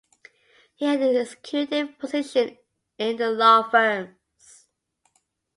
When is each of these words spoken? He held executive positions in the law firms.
He 0.73 0.85
held 0.87 0.99
executive 1.03 1.99
positions 1.99 2.57
in 2.97 3.17
the 3.17 3.29
law 3.29 3.69
firms. 3.69 4.65